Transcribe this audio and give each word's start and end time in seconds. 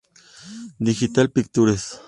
Digital 0.79 1.29
Pictures. 1.29 1.99